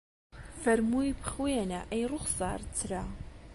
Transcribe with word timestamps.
فەرمووی 0.61 1.17
بخوێنە 1.19 1.79
ئەی 1.91 2.03
ڕوخسار 2.11 2.59
چرا 2.77 3.03